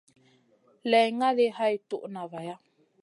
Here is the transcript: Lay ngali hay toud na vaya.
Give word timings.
Lay 0.89 1.07
ngali 1.17 1.45
hay 1.57 1.75
toud 1.89 2.05
na 2.13 2.21
vaya. 2.31 2.55